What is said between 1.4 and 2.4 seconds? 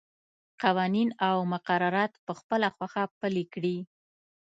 مقررات په